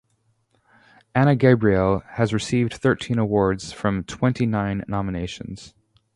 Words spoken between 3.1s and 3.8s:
awards